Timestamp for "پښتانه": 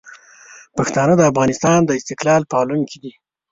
0.77-1.13